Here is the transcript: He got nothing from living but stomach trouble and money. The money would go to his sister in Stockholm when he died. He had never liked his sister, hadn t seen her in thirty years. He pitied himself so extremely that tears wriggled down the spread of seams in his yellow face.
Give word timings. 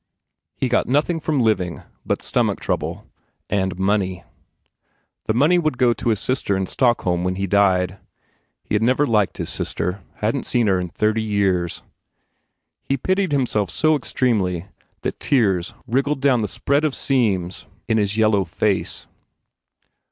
He 0.55 0.67
got 0.67 0.87
nothing 0.87 1.19
from 1.19 1.41
living 1.41 1.83
but 2.03 2.23
stomach 2.23 2.59
trouble 2.59 3.05
and 3.51 3.77
money. 3.77 4.23
The 5.25 5.35
money 5.35 5.59
would 5.59 5.77
go 5.77 5.93
to 5.93 6.09
his 6.09 6.19
sister 6.19 6.57
in 6.57 6.65
Stockholm 6.65 7.23
when 7.23 7.35
he 7.35 7.45
died. 7.45 7.99
He 8.63 8.73
had 8.73 8.81
never 8.81 9.05
liked 9.05 9.37
his 9.37 9.49
sister, 9.51 10.01
hadn 10.15 10.41
t 10.41 10.47
seen 10.47 10.65
her 10.65 10.79
in 10.79 10.87
thirty 10.89 11.21
years. 11.21 11.83
He 12.81 12.97
pitied 12.97 13.31
himself 13.31 13.69
so 13.69 13.95
extremely 13.95 14.65
that 15.03 15.19
tears 15.19 15.75
wriggled 15.85 16.19
down 16.19 16.41
the 16.41 16.47
spread 16.47 16.83
of 16.83 16.95
seams 16.95 17.67
in 17.87 17.99
his 17.99 18.17
yellow 18.17 18.43
face. 18.43 19.05